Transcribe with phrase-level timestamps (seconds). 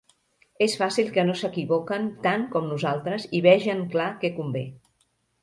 [0.65, 4.65] És fàcil que no s'equivoquen tant com nosaltres i vegen clar què convé;